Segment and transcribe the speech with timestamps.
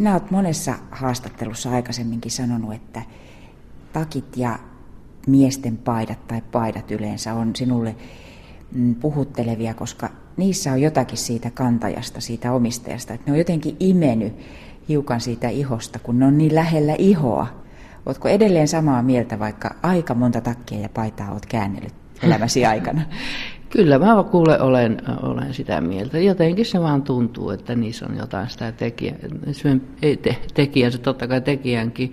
[0.00, 3.02] Sinä olet monessa haastattelussa aikaisemminkin sanonut, että
[3.92, 4.58] takit ja
[5.26, 7.96] miesten paidat tai paidat yleensä on sinulle
[8.72, 13.14] mm, puhuttelevia, koska niissä on jotakin siitä kantajasta, siitä omistajasta.
[13.14, 14.32] Että ne on jotenkin imeny
[14.88, 17.46] hiukan siitä ihosta, kun ne on niin lähellä ihoa.
[18.06, 23.02] Oletko edelleen samaa mieltä, vaikka aika monta takkia ja paitaa olet käännellyt elämäsi aikana?
[23.70, 26.18] Kyllä, mä kuule olen, olen sitä mieltä.
[26.18, 29.14] Jotenkin se vaan tuntuu, että niissä on jotain sitä tekijä,
[30.02, 32.10] ei te, tekijänsä, totta kai tekijänkin,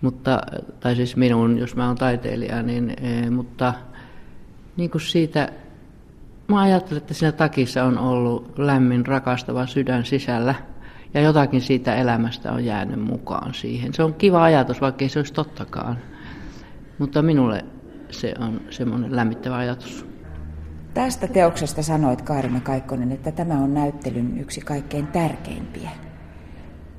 [0.00, 0.40] mutta,
[0.80, 3.74] tai siis minun, jos mä oon taiteilija, niin, e, mutta
[4.76, 5.52] niin kuin siitä,
[6.48, 10.54] mä ajattelen, että siinä takissa on ollut lämmin, rakastava sydän sisällä,
[11.14, 13.94] ja jotakin siitä elämästä on jäänyt mukaan siihen.
[13.94, 15.98] Se on kiva ajatus, vaikka ei se olisi tottakaan.
[16.98, 17.64] Mutta minulle
[18.10, 20.09] se on semmoinen lämmittävä ajatus.
[20.94, 25.90] Tästä teoksesta sanoit Kaarina Kaikkonen, että tämä on näyttelyn yksi kaikkein tärkeimpiä.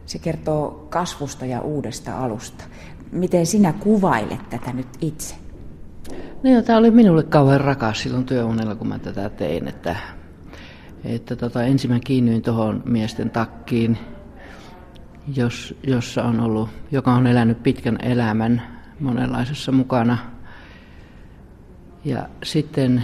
[0.05, 2.63] Se kertoo kasvusta ja uudesta alusta.
[3.11, 5.35] Miten sinä kuvailet tätä nyt itse?
[6.43, 9.95] No joo, tämä oli minulle kauhean rakas silloin työunella, kun mä tätä tein, että,
[11.03, 13.97] että tota, ensin mä kiinnyin tuohon miesten takkiin,
[15.35, 18.61] jos, jossa on ollut, joka on elänyt pitkän elämän
[18.99, 20.17] monenlaisessa mukana.
[22.05, 23.03] Ja sitten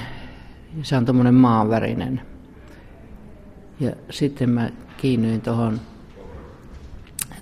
[0.83, 2.21] se on tuommoinen maanvärinen.
[3.79, 5.79] Ja sitten mä kiinnyin tuohon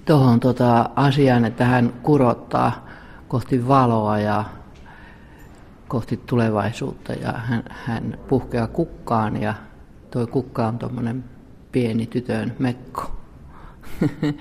[0.06, 2.88] tohon tota asiaan, että hän kurottaa
[3.28, 4.44] kohti valoa ja
[5.88, 9.53] kohti tulevaisuutta ja hän, hän puhkeaa kukkaan ja
[10.12, 11.23] tuo kukka on tuommoinen
[11.72, 13.16] pieni tytön mekko.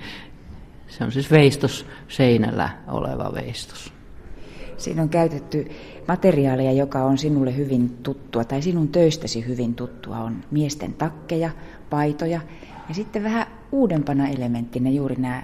[0.87, 3.94] Se on siis veistos seinällä oleva veistos.
[4.77, 5.67] Siinä on käytetty
[6.07, 11.49] materiaalia, joka on sinulle hyvin tuttua, tai sinun töistäsi hyvin tuttua, on miesten takkeja,
[11.89, 12.41] paitoja,
[12.89, 15.43] ja sitten vähän uudempana elementtinä juuri nämä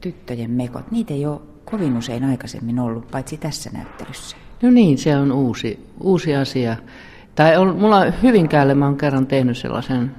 [0.00, 0.90] tyttöjen mekot.
[0.90, 4.36] Niitä ei ole kovin usein aikaisemmin ollut, paitsi tässä näyttelyssä.
[4.62, 6.76] No niin, se on uusi, uusi asia.
[7.34, 10.14] Tai on, mulla Hyvinkäälle mä oon kerran tehnyt sellaisen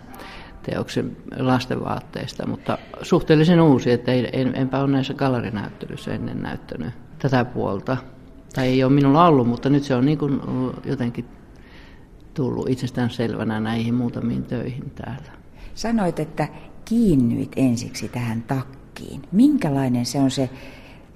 [0.63, 7.45] teoksen lastenvaatteista, mutta suhteellisen uusi, että ei, en, enpä ole näissä gallerinäyttelyissä ennen näyttänyt tätä
[7.45, 7.97] puolta.
[8.54, 10.42] Tai ei ole minulla ollut, mutta nyt se on niin kuin
[10.86, 11.26] jotenkin
[12.34, 15.32] tullut itsestään selvänä näihin muutamiin töihin täällä.
[15.76, 16.48] Sanoit, että
[16.86, 19.22] kiinnyit ensiksi tähän takkiin.
[19.32, 20.50] Minkälainen se on se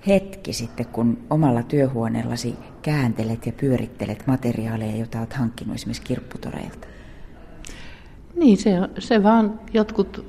[0.07, 6.87] hetki sitten, kun omalla työhuoneellasi kääntelet ja pyörittelet materiaaleja, joita olet hankkinut esimerkiksi kirpputoreilta?
[8.35, 10.25] Niin, se, se vaan jotkut,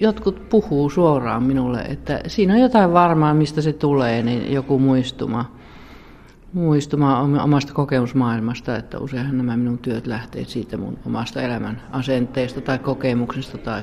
[0.00, 5.56] jotkut puhuu suoraan minulle, että siinä on jotain varmaa, mistä se tulee, niin joku muistuma.
[6.54, 12.78] Muistuma omasta kokemusmaailmasta, että useinhan nämä minun työt lähtee siitä mun omasta elämän asenteesta tai
[12.78, 13.82] kokemuksesta tai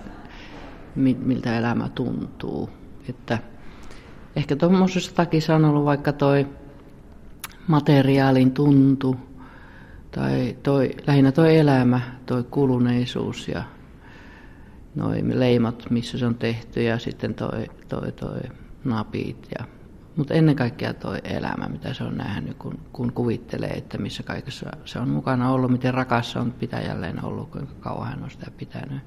[0.95, 2.69] miltä elämä tuntuu.
[3.09, 3.37] Että
[4.35, 6.47] ehkä tuommoisessa takissa on ollut vaikka toi
[7.67, 9.15] materiaalin tuntu,
[10.11, 13.63] tai toi, lähinnä toi elämä, toi kuluneisuus ja
[14.95, 18.41] noin leimat, missä se on tehty ja sitten toi, toi, toi
[18.83, 19.47] napit.
[19.59, 19.65] Ja,
[20.15, 24.69] mutta ennen kaikkea toi elämä, mitä se on nähnyt, kun, kun kuvittelee, että missä kaikessa
[24.85, 28.51] se on mukana ollut, miten rakas se on pitäjälleen ollut, kuinka kauan hän on sitä
[28.57, 29.01] pitänyt.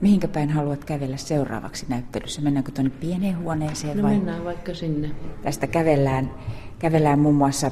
[0.00, 2.42] Mihinkä päin haluat kävellä seuraavaksi näyttelyssä?
[2.42, 4.14] Mennäänkö tuonne pieneen huoneeseen no vai?
[4.14, 5.10] mennään vaikka sinne.
[5.42, 6.30] Tästä kävellään,
[6.78, 7.70] kävellään muun muassa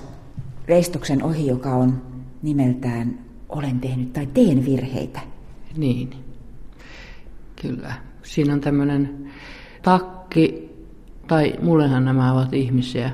[0.68, 2.02] veistoksen ohi, joka on
[2.42, 3.18] nimeltään
[3.48, 5.20] Olen tehnyt tai teen virheitä.
[5.76, 6.10] Niin,
[7.62, 7.94] kyllä.
[8.22, 9.30] Siinä on tämmöinen
[9.82, 10.69] takki,
[11.30, 13.10] tai mullehan nämä ovat ihmisiä,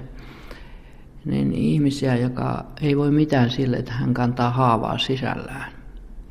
[1.25, 5.73] niin ihmisiä, joka ei voi mitään sille, että hän kantaa haavaa sisällään.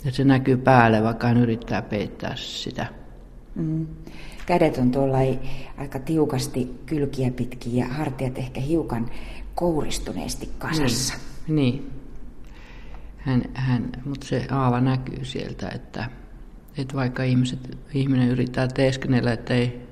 [0.06, 2.86] Ja se näkyy päälle, vaikka hän yrittää peittää sitä.
[3.56, 3.88] Mm.
[4.46, 5.18] Kädet on tuolla
[5.78, 9.10] aika tiukasti kylkiä pitkin ja hartiat ehkä hiukan
[9.56, 11.14] kouristuneesti kasassa.
[11.48, 11.92] Niin, niin.
[13.18, 16.10] Hän, hän, mutta se aava näkyy sieltä, että,
[16.78, 19.86] että vaikka ihmiset, ihminen yrittää teeskennellä, että ei,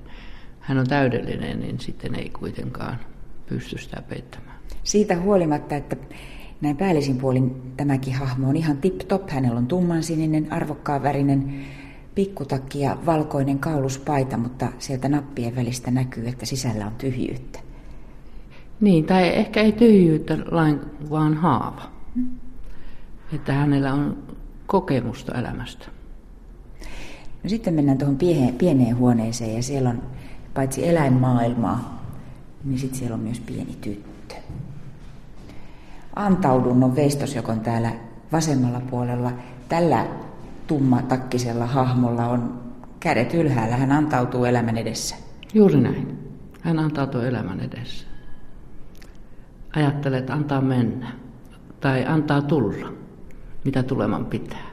[0.63, 2.97] hän on täydellinen, niin sitten ei kuitenkaan
[3.45, 4.57] pysty sitä peittämään.
[4.83, 5.95] Siitä huolimatta, että
[6.61, 9.29] näin päällisin puolin tämäkin hahmo on ihan tip-top.
[9.29, 11.65] Hänellä on tummansininen, arvokkaan värinen
[12.15, 17.59] pikkutakki ja valkoinen kauluspaita, mutta sieltä nappien välistä näkyy, että sisällä on tyhjyyttä.
[18.81, 20.79] Niin, tai ehkä ei tyhjyyttä lain,
[21.09, 21.91] vaan haava.
[22.15, 22.29] Hmm.
[23.33, 24.23] Että hänellä on
[24.65, 25.85] kokemusta elämästä.
[27.43, 30.01] No sitten mennään tuohon pieneen, pieneen huoneeseen ja siellä on
[30.53, 32.03] paitsi eläinmaailmaa,
[32.63, 34.35] niin sitten siellä on myös pieni tyttö.
[36.15, 37.91] Antaudun on veistosjokon täällä
[38.31, 39.31] vasemmalla puolella.
[39.69, 40.07] Tällä
[40.67, 42.61] tummatakkisella hahmolla on
[42.99, 45.15] kädet ylhäällä, hän antautuu elämän edessä.
[45.53, 46.17] Juuri näin.
[46.61, 48.05] Hän antaa tuon elämän edessä.
[49.75, 51.11] Ajattelee, että antaa mennä.
[51.81, 52.93] Tai antaa tulla,
[53.63, 54.69] mitä tuleman pitää.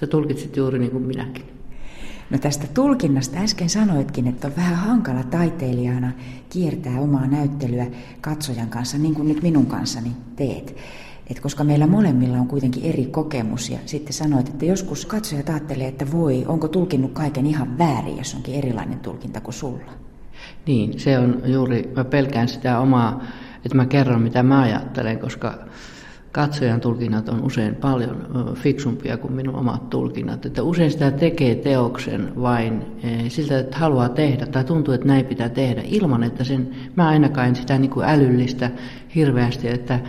[0.00, 1.53] Sä tulkitsit juuri niin kuin minäkin.
[2.30, 6.12] No tästä tulkinnasta äsken sanoitkin, että on vähän hankala taiteilijana
[6.50, 7.86] kiertää omaa näyttelyä
[8.20, 10.76] katsojan kanssa, niin kuin nyt minun kanssani teet.
[11.30, 15.88] Et koska meillä molemmilla on kuitenkin eri kokemus ja sitten sanoit, että joskus katsoja ajattelee,
[15.88, 19.92] että voi, onko tulkinnut kaiken ihan väärin, jos onkin erilainen tulkinta kuin sulla.
[20.66, 23.24] Niin, se on juuri, mä pelkään sitä omaa,
[23.64, 25.58] että mä kerron mitä mä ajattelen, koska
[26.34, 30.46] katsojan tulkinnat on usein paljon fiksumpia kuin minun omat tulkinnat.
[30.46, 35.26] Että usein sitä tekee teoksen vain e, siltä, että haluaa tehdä tai tuntuu, että näin
[35.26, 38.70] pitää tehdä ilman, että sen, mä ainakaan en sitä niin kuin älyllistä
[39.14, 40.00] hirveästi, että,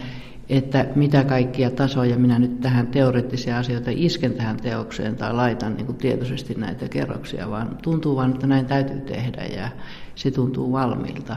[0.49, 5.85] että mitä kaikkia tasoja minä nyt tähän teoreettisia asioita isken tähän teokseen tai laitan niin
[5.85, 9.69] kuin tietoisesti näitä kerroksia, vaan tuntuu vain, että näin täytyy tehdä ja
[10.15, 11.35] se tuntuu valmiilta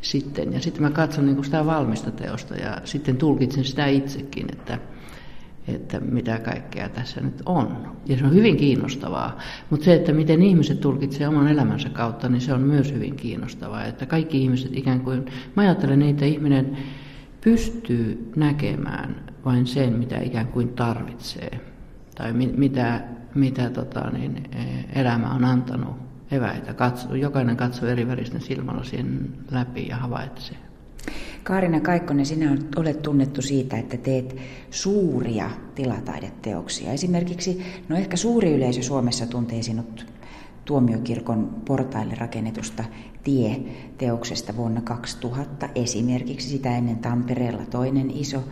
[0.00, 0.52] sitten.
[0.52, 4.78] Ja sitten mä katson niin kuin sitä valmista teosta ja sitten tulkitsen sitä itsekin, että,
[5.68, 7.94] että mitä kaikkea tässä nyt on.
[8.06, 9.38] Ja se on hyvin kiinnostavaa.
[9.70, 13.84] Mutta se, että miten ihmiset tulkitsevat oman elämänsä kautta, niin se on myös hyvin kiinnostavaa.
[13.84, 16.78] Että kaikki ihmiset ikään kuin, mä ajattelen että ihminen
[17.40, 21.60] pystyy näkemään vain sen, mitä ikään kuin tarvitsee.
[22.14, 23.00] Tai mitä,
[23.34, 24.42] mitä tota, niin,
[24.94, 26.74] elämä on antanut eväitä.
[26.74, 30.56] Katso, jokainen katsoo eri väristen silmälasien läpi ja havaitsee.
[31.42, 34.36] Kaarina Kaikkonen, sinä olet tunnettu siitä, että teet
[34.70, 36.92] suuria tilataideteoksia.
[36.92, 40.06] Esimerkiksi, no ehkä suuri yleisö Suomessa tuntee sinut
[40.64, 42.84] tuomiokirkon portaille rakennetusta
[43.24, 45.68] tie-teoksesta vuonna 2000.
[45.74, 48.44] Esimerkiksi sitä ennen Tampereella toinen iso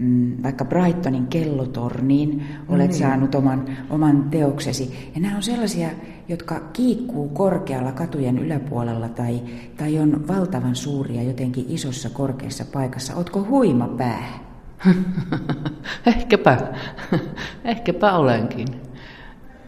[0.00, 2.96] Mm, vaikka Brightonin kellotorniin olet mm.
[2.96, 5.10] saanut oman, oman teoksesi.
[5.14, 5.88] Ja nämä on sellaisia,
[6.30, 9.40] jotka kiikkuu korkealla katujen yläpuolella tai,
[9.76, 13.14] tai on valtavan suuria jotenkin isossa korkeassa paikassa.
[13.14, 14.38] Otko huima pää?
[16.06, 16.58] Ehkäpä.
[17.64, 18.68] Ehkäpä olenkin.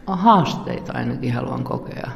[0.07, 2.11] Haasteita ainakin haluan kokea.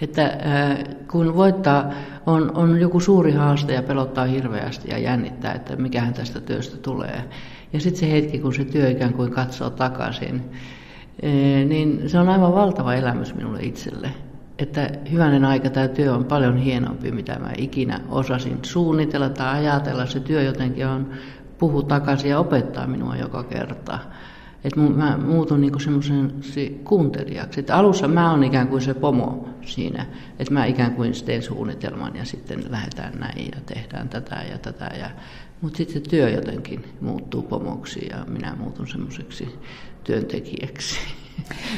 [0.00, 0.78] Että äh,
[1.10, 1.90] kun voittaa,
[2.26, 7.24] on, on joku suuri haaste ja pelottaa hirveästi ja jännittää, että mikähän tästä työstä tulee.
[7.72, 10.50] Ja sitten se hetki, kun se työ ikään kuin katsoo takaisin,
[11.68, 14.10] niin se on aivan valtava elämys minulle itselle.
[14.58, 20.06] Että hyvänen aika tämä työ on paljon hienompi, mitä mä ikinä osasin suunnitella tai ajatella.
[20.06, 21.10] Se työ jotenkin on
[21.58, 23.98] puhu takaisin ja opettaa minua joka kerta.
[24.64, 26.32] Että mä muutun niinku semmoisen
[26.84, 27.60] kuuntelijaksi.
[27.60, 30.06] Että alussa mä oon ikään kuin se pomo siinä.
[30.38, 34.90] Että mä ikään kuin teen suunnitelman ja sitten lähdetään näin ja tehdään tätä ja tätä.
[34.98, 35.10] Ja,
[35.60, 39.58] mutta sitten se työ jotenkin muuttuu pomoksi ja minä muutun semmoiseksi
[40.04, 40.96] työntekijäksi.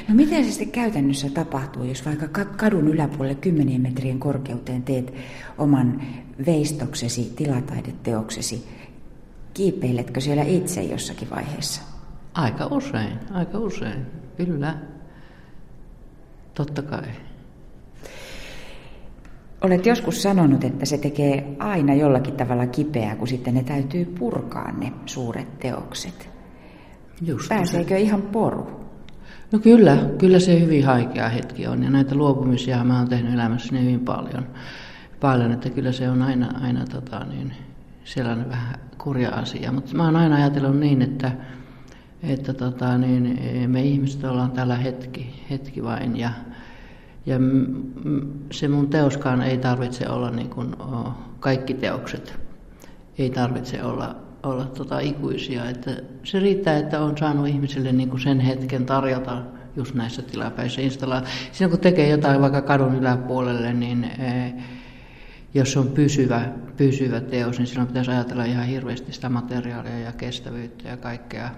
[0.08, 5.14] No miten se sitten käytännössä tapahtuu, jos vaikka kadun yläpuolelle kymmenien metrien korkeuteen teet
[5.58, 6.02] oman
[6.46, 8.68] veistoksesi, tilataideteoksesi?
[9.54, 11.82] Kiipeiletkö siellä itse jossakin vaiheessa?
[12.34, 14.06] Aika usein, aika usein,
[14.36, 14.78] kyllä.
[16.54, 17.08] Totta kai.
[19.62, 24.72] Olet joskus sanonut, että se tekee aina jollakin tavalla kipeää, kun sitten ne täytyy purkaa
[24.72, 26.33] ne suuret teokset.
[27.22, 28.00] Just Pääseekö se.
[28.00, 28.84] ihan poru?
[29.52, 31.82] No kyllä, kyllä se hyvin haikea hetki on.
[31.82, 34.46] Ja näitä luopumisia mä oon tehnyt elämässäni hyvin paljon.
[35.20, 37.52] Paljon, että kyllä se on aina, aina tota, niin,
[38.04, 39.72] sellainen vähän kurja asia.
[39.72, 41.32] Mutta mä oon aina ajatellut niin, että
[42.28, 43.38] että tota, niin,
[43.70, 46.30] me ihmiset ollaan täällä hetki, hetki vain ja,
[47.26, 47.36] ja
[48.52, 50.76] se mun teoskaan ei tarvitse olla niin kuin,
[51.40, 52.40] kaikki teokset,
[53.18, 55.70] ei tarvitse olla, olla tota, ikuisia.
[55.70, 55.90] Että
[56.24, 59.42] se riittää, että on saanut ihmisille niin kuin sen hetken tarjota
[59.76, 61.52] just näissä tilapäissä installaatioissa.
[61.52, 64.52] Siinä kun tekee jotain vaikka kadun yläpuolelle, niin e,
[65.54, 70.88] jos on pysyvä, pysyvä teos, niin silloin pitäisi ajatella ihan hirveästi sitä materiaalia ja kestävyyttä
[70.88, 71.50] ja kaikkea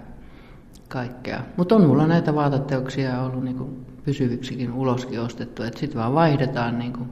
[0.87, 1.41] kaikkea.
[1.57, 7.07] Mutta on mulla näitä vaateteoksia ollut niinku pysyviksikin uloskin ostettu, että sitten vaan vaihdetaan niinku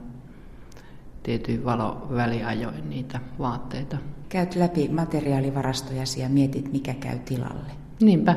[1.24, 3.98] tietyin valoväliajoin niitä vaatteita.
[4.36, 7.72] Käyt läpi materiaalivarastojasi ja mietit, mikä käy tilalle.
[8.01, 8.36] Niinpä.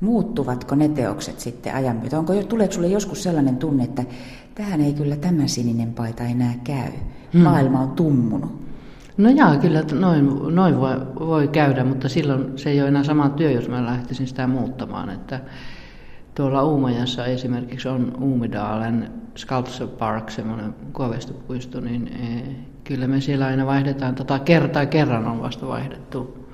[0.00, 2.18] Muuttuvatko ne teokset sitten ajan myötä?
[2.18, 4.04] Onko, tuleeko sinulle joskus sellainen tunne, että
[4.54, 6.92] tähän ei kyllä tämä sininen paita enää käy?
[7.32, 7.42] Hmm.
[7.42, 8.62] Maailma on tummunut.
[9.16, 13.28] No jaa, kyllä noin, noin voi, voi käydä, mutta silloin se ei ole enää sama
[13.28, 15.10] työ, jos mä lähtisin sitä muuttamaan.
[15.10, 15.40] Että
[16.34, 22.42] tuolla Uumajassa esimerkiksi on Uumidalen Sculpture Park, semmoinen kuovestopuisto, niin e,
[22.88, 26.48] kyllä me siellä aina vaihdetaan, tota kertaa kerran on vasta vaihdettu,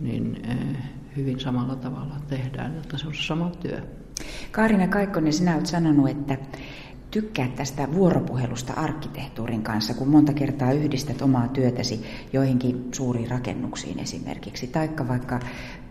[0.00, 0.54] niin e,
[1.16, 3.82] hyvin samalla tavalla tehdään, että se on sama työ.
[4.52, 6.38] Kaarina Kaikkonen, sinä olet sanonut, että
[7.10, 14.66] tykkää tästä vuoropuhelusta arkkitehtuurin kanssa, kun monta kertaa yhdistät omaa työtäsi joihinkin suuriin rakennuksiin esimerkiksi,
[14.66, 15.40] taikka vaikka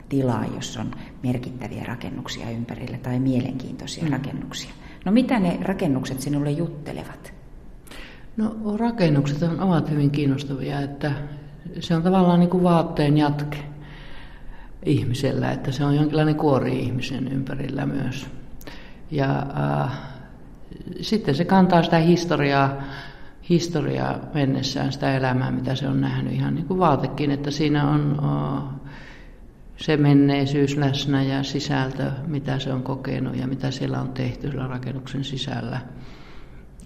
[0.10, 0.92] tilaa, jossa on
[1.24, 4.12] merkittäviä rakennuksia ympärillä tai mielenkiintoisia mm.
[4.12, 4.72] rakennuksia.
[5.06, 7.45] No mitä ne rakennukset sinulle juttelevat?
[8.38, 11.12] No rakennukset ovat hyvin kiinnostavia, että
[11.80, 13.58] se on tavallaan niin kuin vaatteen jatke
[14.86, 18.28] ihmisellä, että se on jonkinlainen kuori ihmisen ympärillä myös.
[19.12, 19.46] Ja
[19.84, 19.92] äh,
[21.02, 22.84] sitten se kantaa sitä historiaa,
[23.50, 28.20] historiaa mennessään, sitä elämää, mitä se on nähnyt ihan niin kuin vaatekin, että siinä on
[28.24, 28.64] äh,
[29.78, 34.68] se menneisyys läsnä ja sisältö, mitä se on kokenut ja mitä siellä on tehty sillä
[34.68, 35.82] rakennuksen sisällä.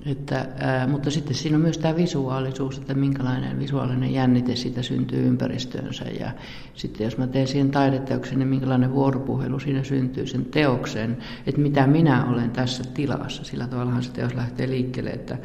[0.05, 5.27] Että, ää, mutta sitten siinä on myös tämä visuaalisuus, että minkälainen visuaalinen jännite siitä syntyy
[5.27, 6.05] ympäristöönsä.
[6.05, 6.31] Ja
[6.73, 11.87] sitten jos mä teen siihen taideteoksen, niin minkälainen vuoropuhelu siinä syntyy sen teoksen, että mitä
[11.87, 13.43] minä olen tässä tilassa.
[13.43, 15.37] Sillä tavallahan se teos lähtee liikkeelle, että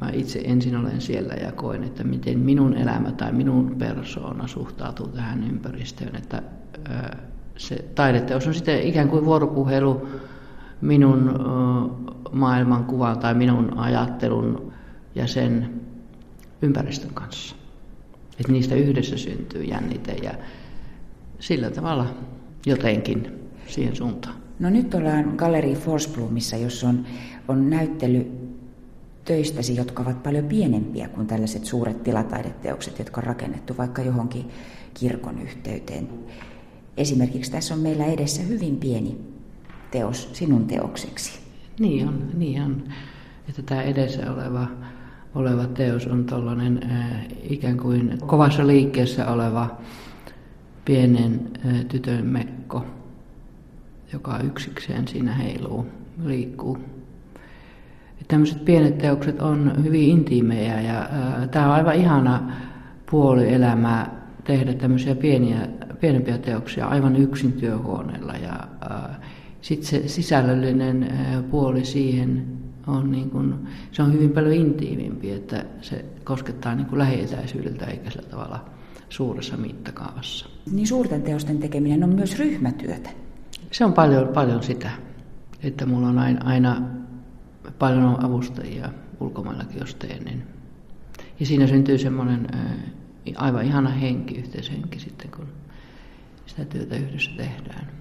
[0.00, 5.08] mä itse ensin olen siellä ja koen, että miten minun elämä tai minun persoona suhtautuu
[5.08, 6.16] tähän ympäristöön.
[6.16, 6.42] Että
[7.56, 10.08] se taideteos on sitten ikään kuin vuoropuhelu
[10.80, 11.30] minun
[12.32, 14.72] maailmankuvan tai minun ajattelun
[15.14, 15.80] ja sen
[16.62, 17.56] ympäristön kanssa.
[18.40, 20.34] Että niistä yhdessä syntyy jännite ja
[21.38, 22.06] sillä tavalla
[22.66, 23.32] jotenkin
[23.66, 24.34] siihen suuntaan.
[24.58, 27.06] No nyt ollaan Galleri Forsblomissa, jossa on,
[27.48, 28.26] on näyttely
[29.24, 34.48] töistäsi, jotka ovat paljon pienempiä kuin tällaiset suuret tilataideteokset, jotka on rakennettu vaikka johonkin
[34.94, 36.08] kirkon yhteyteen.
[36.96, 39.18] Esimerkiksi tässä on meillä edessä hyvin pieni
[39.90, 41.40] teos sinun teokseksi.
[41.78, 42.82] Niin on, niin on.
[43.48, 44.66] Että tämä edessä oleva,
[45.34, 49.78] oleva teos on tällainen äh, ikään kuin kovassa liikkeessä oleva
[50.84, 52.84] pienen äh, tytön mekko,
[54.12, 55.86] joka yksikseen siinä heiluu,
[56.24, 56.78] liikkuu.
[58.28, 62.52] Tämmöiset pienet teokset on hyvin intiimejä ja äh, tämä on aivan ihana
[63.10, 65.68] puoli elämää tehdä tämmöisiä pieniä,
[66.00, 69.16] pienempiä teoksia aivan yksin työhuoneella ja äh,
[69.66, 71.12] sitten se sisällöllinen
[71.50, 72.46] puoli siihen
[72.86, 73.54] on, niin kuin,
[73.92, 78.64] se on hyvin paljon intiimimpi, että se koskettaa niin kuin lähietäisyydeltä eikä sillä tavalla
[79.08, 80.46] suuressa mittakaavassa.
[80.72, 83.10] Niin suurten teosten tekeminen on myös ryhmätyötä.
[83.72, 84.90] Se on paljon, paljon sitä,
[85.62, 86.82] että mulla on aina, aina
[87.78, 88.88] paljon avustajia
[89.20, 90.24] ulkomaillakin, jos teen.
[90.24, 90.42] Niin.
[91.40, 92.46] Ja siinä syntyy semmoinen
[93.36, 95.46] aivan ihana henki, yhteishenki sitten, kun
[96.46, 97.96] sitä työtä yhdessä tehdään.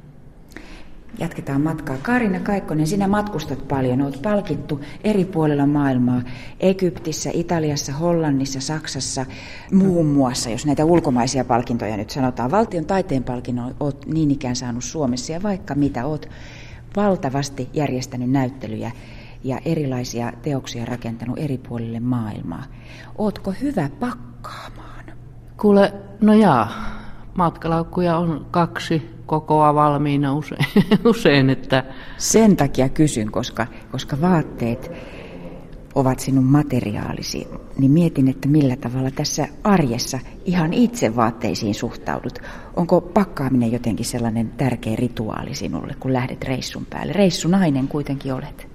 [1.19, 1.97] Jatketaan matkaa.
[2.01, 4.01] Karina Kaikkonen, sinä matkustat paljon.
[4.01, 6.21] Olet palkittu eri puolilla maailmaa.
[6.59, 9.25] Egyptissä, Italiassa, Hollannissa, Saksassa,
[9.71, 12.51] muun muassa, jos näitä ulkomaisia palkintoja nyt sanotaan.
[12.51, 16.05] Valtion taiteen palkinnon olet niin ikään saanut Suomessa ja vaikka mitä.
[16.05, 16.29] Olet
[16.95, 18.91] valtavasti järjestänyt näyttelyjä
[19.43, 22.63] ja erilaisia teoksia rakentanut eri puolille maailmaa.
[23.17, 25.05] Ootko hyvä pakkaamaan?
[25.61, 26.95] Kuule, no jaa.
[27.35, 30.65] Matkalaukkuja on kaksi kokoa valmiina usein,
[31.05, 31.83] usein että...
[32.17, 34.91] Sen takia kysyn, koska, koska vaatteet
[35.95, 42.39] ovat sinun materiaalisi, niin mietin, että millä tavalla tässä arjessa ihan itse vaatteisiin suhtaudut.
[42.75, 47.13] Onko pakkaaminen jotenkin sellainen tärkeä rituaali sinulle, kun lähdet reissun päälle?
[47.13, 48.67] Reissunainen kuitenkin olet.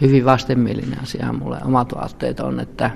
[0.00, 2.90] Hyvin vastenmielinen asia mulle omat vaatteet on, että,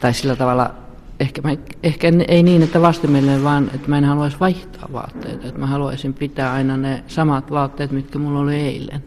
[0.00, 0.74] tai sillä tavalla
[1.20, 5.48] ehkä, mä, ehkä ei niin, että vastenmielinen, vaan että mä en haluaisi vaihtaa vaatteita.
[5.48, 9.02] Että mä haluaisin pitää aina ne samat vaatteet, mitkä mulla oli eilen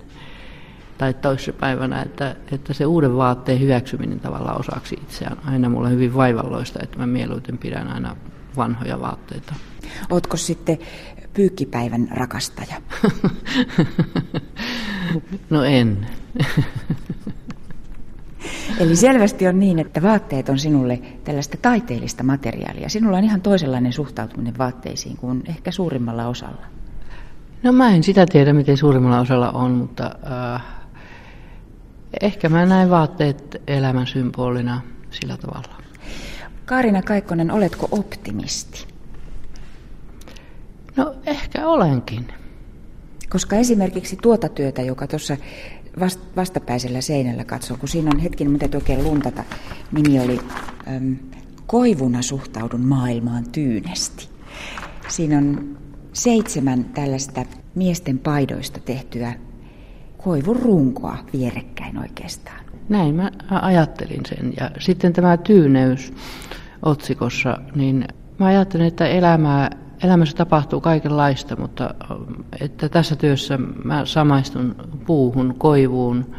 [0.97, 1.15] tai
[1.59, 6.97] päivänä, että, että se uuden vaatteen hyväksyminen tavallaan osaksi itseään aina mulle hyvin vaivalloista, että
[6.97, 8.15] mä mieluiten pidän aina
[8.57, 9.55] vanhoja vaatteita.
[10.09, 10.79] Ootko sitten
[11.33, 12.81] pyykkipäivän rakastaja?
[15.49, 16.07] no en.
[18.79, 22.89] Eli selvästi on niin, että vaatteet on sinulle tällaista taiteellista materiaalia.
[22.89, 26.65] Sinulla on ihan toisenlainen suhtautuminen vaatteisiin kuin ehkä suurimmalla osalla.
[27.63, 30.15] No mä en sitä tiedä, miten suurimmalla osalla on, mutta
[30.55, 30.62] äh,
[32.21, 34.81] ehkä mä näen vaatteet elämän symbolina
[35.12, 35.81] sillä tavalla.
[36.65, 38.88] Kaarina Kaikkonen, oletko optimisti?
[40.95, 42.27] No ehkä olenkin.
[43.29, 45.38] Koska esimerkiksi tuota työtä, joka tuossa
[46.36, 49.43] vastapäisellä seinällä katsoa, kun siinä on hetken, mitä oikein luntata.
[49.91, 50.39] Nimi oli
[50.95, 51.15] äm,
[51.67, 54.29] Koivuna suhtaudun maailmaan tyynesti.
[55.07, 55.77] Siinä on
[56.13, 57.45] seitsemän tällaista
[57.75, 59.33] miesten paidoista tehtyä
[60.17, 62.65] koivun runkoa vierekkäin oikeastaan.
[62.89, 64.53] Näin mä ajattelin sen.
[64.60, 66.13] Ja sitten tämä tyyneys
[66.81, 68.07] otsikossa, niin
[68.39, 69.69] mä ajattelin, että elämää
[70.03, 71.93] elämässä tapahtuu kaikenlaista, mutta
[72.62, 76.36] että tässä työssä mä samaistun puuhun, koivuun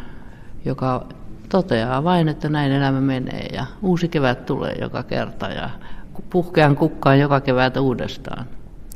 [0.64, 1.06] joka
[1.48, 5.70] toteaa vain, että näin elämä menee ja uusi kevät tulee joka kerta ja
[6.30, 8.46] puhkean kukkaan joka kevät uudestaan.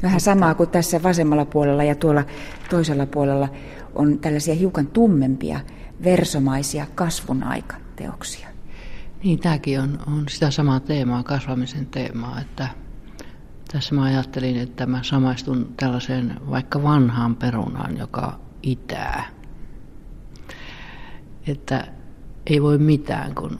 [0.02, 2.24] Vähän samaa kuin tässä vasemmalla puolella ja tuolla
[2.70, 3.48] toisella puolella
[3.94, 5.60] on tällaisia hiukan tummempia
[6.04, 8.48] versomaisia kasvun aikateoksia.
[9.24, 12.68] Niin, tämäkin on, on sitä samaa teemaa, kasvamisen teemaa, että
[13.76, 19.24] tässä mä ajattelin, että mä samaistun tällaiseen vaikka vanhaan perunaan, joka itää.
[21.46, 21.86] Että
[22.46, 23.58] ei voi mitään, kun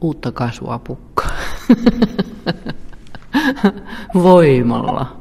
[0.00, 1.36] uutta kasvua pukkaa.
[4.14, 5.16] Voimalla.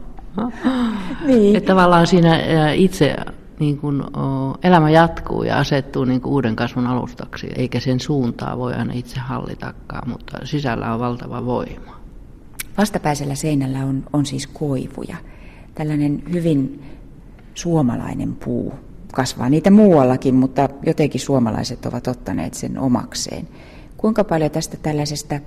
[1.25, 1.55] Niin.
[1.55, 2.39] Että tavallaan siinä
[2.71, 3.15] itse
[3.59, 4.03] niin kuin,
[4.63, 9.19] elämä jatkuu ja asettuu niin kuin uuden kasvun alustaksi, eikä sen suuntaa voi aina itse
[9.19, 12.02] hallitakaan, mutta sisällä on valtava voima.
[12.77, 15.17] Vastapäisellä seinällä on, on siis koivuja.
[15.75, 16.83] Tällainen hyvin
[17.53, 18.73] suomalainen puu.
[19.13, 23.47] Kasvaa niitä muuallakin, mutta jotenkin suomalaiset ovat ottaneet sen omakseen.
[23.97, 25.39] Kuinka paljon tästä tällaisesta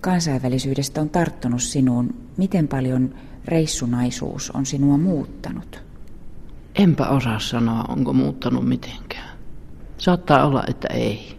[0.00, 2.14] kansainvälisyydestä on tarttunut sinuun?
[2.36, 3.14] Miten paljon
[3.44, 5.82] reissunaisuus on sinua muuttanut?
[6.74, 9.38] Enpä osaa sanoa, onko muuttanut mitenkään.
[9.98, 11.38] Saattaa olla, että ei.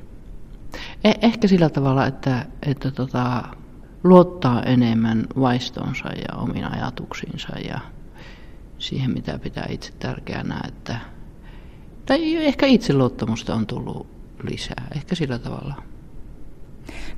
[1.07, 3.43] Eh- ehkä sillä tavalla, että, että tota,
[4.03, 7.79] luottaa enemmän vaistonsa ja omiin ajatuksiinsa ja
[8.79, 10.61] siihen, mitä pitää itse tärkeänä.
[10.67, 10.99] Että,
[12.05, 14.07] tai ehkä itseluottamusta on tullut
[14.43, 15.73] lisää, ehkä sillä tavalla.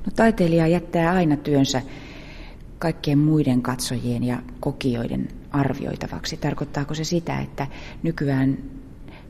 [0.06, 1.82] No taiteilija jättää aina työnsä
[2.78, 6.36] kaikkien muiden katsojien ja kokijoiden arvioitavaksi.
[6.36, 7.66] Tarkoittaako se sitä, että
[8.02, 8.58] nykyään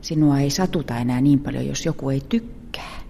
[0.01, 3.00] sinua ei satuta enää niin paljon, jos joku ei tykkää?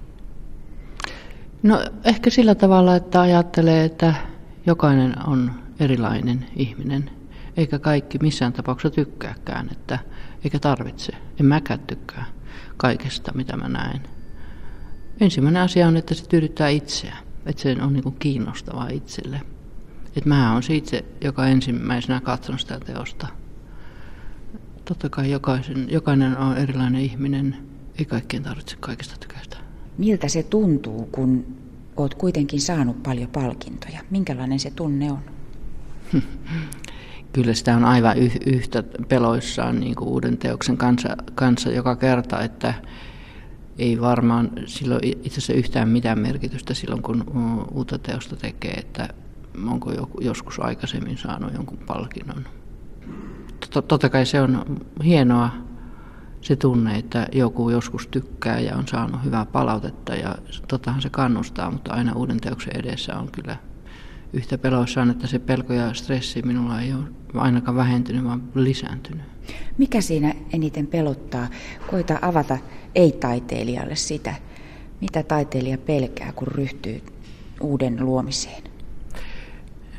[1.63, 4.13] No ehkä sillä tavalla, että ajattelee, että
[4.65, 7.12] jokainen on erilainen ihminen,
[7.58, 10.00] eikä kaikki missään tapauksessa tykkääkään, että,
[10.44, 11.13] eikä tarvitse.
[11.39, 12.25] En mäkään tykkää
[12.77, 14.01] kaikesta, mitä mä näen.
[15.20, 19.41] Ensimmäinen asia on, että se tyydyttää itseä, että se on niin kiinnostavaa itselle.
[20.18, 23.27] Että mä on se itse, joka ensimmäisenä katsonut sitä teosta.
[24.85, 27.57] Totta kai jokaisen, jokainen on erilainen ihminen,
[28.00, 29.60] ei kaikkien tarvitse kaikesta tykästä.
[30.01, 31.46] Miltä se tuntuu, kun
[31.98, 34.00] oot kuitenkin saanut paljon palkintoja?
[34.09, 35.20] Minkälainen se tunne on?
[37.33, 42.74] Kyllä sitä on aivan yhtä peloissaan niin kuin uuden teoksen kanssa, kanssa joka kerta, että
[43.77, 47.25] ei varmaan silloin itse asiassa yhtään mitään merkitystä silloin, kun
[47.72, 49.09] uutta teosta tekee, että
[49.68, 52.46] onko joskus aikaisemmin saanut jonkun palkinnon.
[53.87, 54.66] Totta kai se on
[55.03, 55.71] hienoa
[56.42, 60.36] se tunne, että joku joskus tykkää ja on saanut hyvää palautetta ja
[60.68, 63.58] totahan se kannustaa, mutta aina uuden teoksen edessä on kyllä
[64.34, 69.25] yhtä peloissaan, että se pelko ja stressi minulla ei ole ainakaan vähentynyt, vaan lisääntynyt.
[69.77, 71.48] Mikä siinä eniten pelottaa?
[71.92, 72.58] Koita avata
[72.96, 74.36] ei-taiteilijalle sitä,
[75.01, 77.01] mitä taiteilija pelkää, kun ryhtyy
[77.62, 78.71] uuden luomiseen.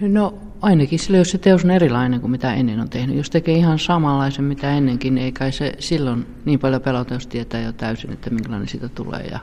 [0.01, 3.17] No ainakin sillä, jos se teos on erilainen kuin mitä ennen on tehnyt.
[3.17, 7.27] Jos tekee ihan samanlaisen mitä ennenkin, niin ei kai se silloin niin paljon pelota, jos
[7.27, 9.39] tietää jo täysin, että minkälainen siitä tulee ja,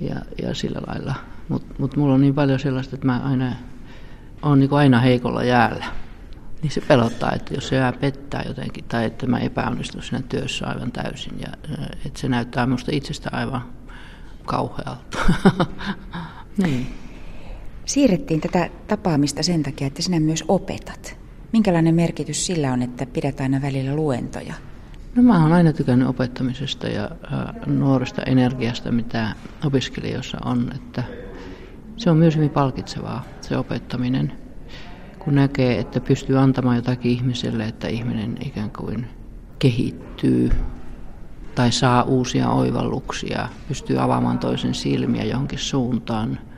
[0.00, 1.14] ja, ja sillä lailla.
[1.48, 3.52] Mutta mut mulla on niin paljon sellaista, että mä aina
[4.42, 5.84] on niin aina heikolla jäällä.
[6.62, 10.66] Niin se pelottaa, että jos se jää pettää jotenkin tai että mä epäonnistun siinä työssä
[10.66, 11.40] aivan täysin.
[11.40, 11.48] Ja,
[12.06, 13.62] että se näyttää minusta itsestä aivan
[14.44, 15.18] kauhealta.
[16.62, 17.05] niin
[17.86, 21.18] siirrettiin tätä tapaamista sen takia, että sinä myös opetat.
[21.52, 24.54] Minkälainen merkitys sillä on, että pidät aina välillä luentoja?
[25.14, 27.10] No mä oon aina tykännyt opettamisesta ja
[27.66, 29.32] nuoresta energiasta, mitä
[29.64, 30.72] opiskelijoissa on.
[30.74, 31.04] Että
[31.96, 34.32] se on myös hyvin palkitsevaa, se opettaminen.
[35.18, 39.06] Kun näkee, että pystyy antamaan jotakin ihmiselle, että ihminen ikään kuin
[39.58, 40.50] kehittyy
[41.54, 46.38] tai saa uusia oivalluksia, pystyy avaamaan toisen silmiä johonkin suuntaan–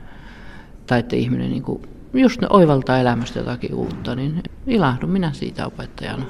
[0.89, 1.81] tai että ihminen niin kuin
[2.13, 6.25] just oivaltaa elämästä jotakin uutta, niin ilahdun minä siitä opettajana.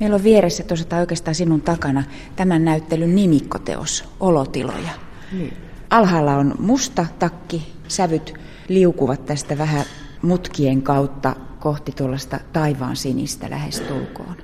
[0.00, 2.04] Meillä on vieressä tuossa tai oikeastaan sinun takana
[2.36, 4.90] tämän näyttelyn nimikkoteos, Olotiloja.
[5.32, 5.52] Niin.
[5.90, 8.34] Alhaalla on musta takki, sävyt
[8.68, 9.84] liukuvat tästä vähän
[10.22, 14.36] mutkien kautta kohti tuollaista taivaan sinistä lähestulkoon.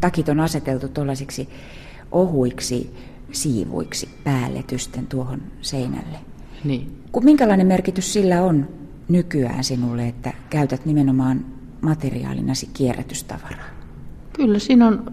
[0.00, 1.48] Takit on aseteltu tuollaisiksi
[2.12, 2.96] ohuiksi
[3.32, 6.33] siivuiksi päälletysten tuohon seinälle.
[6.64, 7.02] Niin.
[7.22, 8.68] Minkälainen merkitys sillä on
[9.08, 11.44] nykyään sinulle, että käytät nimenomaan
[11.80, 13.64] materiaalinasi kierrätystavaraa?
[14.32, 15.12] Kyllä siinä on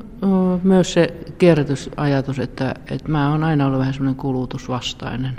[0.64, 5.36] myös se kierrätysajatus, että, että mä oon aina ollut vähän semmoinen kulutusvastainen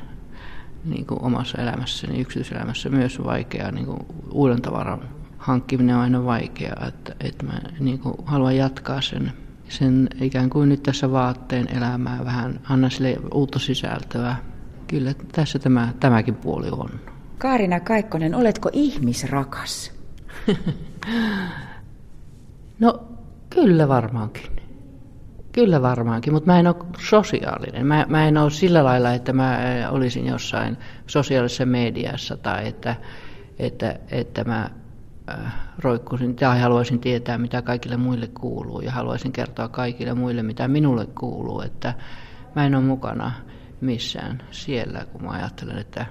[0.85, 3.71] niin kuin omassa elämässäni, yksityiselämässä myös vaikeaa.
[3.71, 3.99] Niin kuin
[4.31, 5.01] uuden tavaran
[5.39, 9.33] hankkiminen on aina vaikeaa, että, että mä niin kuin haluan jatkaa sen,
[9.69, 14.37] sen ikään kuin nyt tässä vaatteen elämää vähän, anna sille uutta sisältöä
[14.93, 16.91] kyllä tässä tämä, tämäkin puoli on.
[17.39, 19.93] Kaarina Kaikkonen, oletko ihmisrakas?
[22.81, 23.05] no
[23.51, 24.51] kyllä varmaankin.
[25.53, 27.87] Kyllä varmaankin, mutta mä en ole sosiaalinen.
[27.87, 29.59] Mä, mä en ole sillä lailla, että mä
[29.91, 30.77] olisin jossain
[31.07, 32.97] sosiaalisessa mediassa tai että,
[33.59, 34.71] että, että mä
[35.79, 41.07] roikkuisin tai haluaisin tietää, mitä kaikille muille kuuluu ja haluaisin kertoa kaikille muille, mitä minulle
[41.07, 41.61] kuuluu.
[41.61, 41.95] Että
[42.57, 43.33] mä en ole mukana
[43.83, 46.07] missään siellä, kun mä ajattelen, että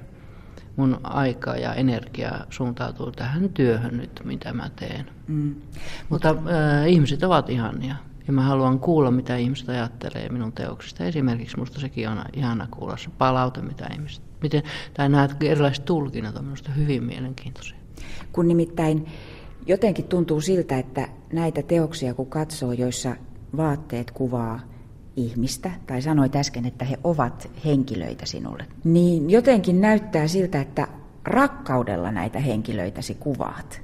[0.76, 5.06] mun aika ja energia suuntautuu tähän työhön nyt, mitä mä teen.
[5.28, 5.56] Mm.
[6.10, 7.96] Mutta äh, ihmiset ovat ihania.
[8.28, 11.04] Ja mä haluan kuulla, mitä ihmiset ajattelee minun teoksista.
[11.04, 16.36] Esimerkiksi minusta sekin on ihana kuulla se palaute, mitä ihmiset, miten, tai nämä erilaiset tulkinnat
[16.36, 17.78] on minusta hyvin mielenkiintoisia.
[18.32, 19.08] Kun nimittäin
[19.66, 23.16] jotenkin tuntuu siltä, että näitä teoksia kun katsoo, joissa
[23.58, 24.60] vaatteet kuvaa
[25.26, 30.88] ihmistä, tai sanoit äsken, että he ovat henkilöitä sinulle, niin jotenkin näyttää siltä, että
[31.24, 33.82] rakkaudella näitä henkilöitäsi kuvaat.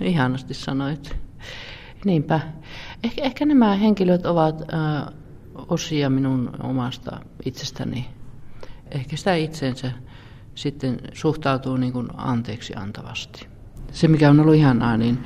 [0.00, 1.16] Ihanasti sanoit.
[2.04, 2.40] Niinpä.
[3.04, 5.14] Ehkä, ehkä nämä henkilöt ovat äh,
[5.68, 8.06] osia minun omasta itsestäni.
[8.90, 9.92] Ehkä sitä itsensä
[10.54, 13.46] sitten suhtautuu niin kuin anteeksi antavasti.
[13.92, 15.18] Se, mikä on ollut ihanaa, niin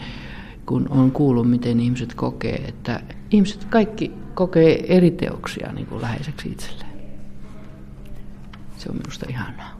[0.66, 3.00] kun on kuullut, miten ihmiset kokee, että
[3.30, 6.96] ihmiset kaikki kokee eri teoksia niin kuin läheiseksi itselleen.
[8.76, 9.75] Se on minusta ihanaa.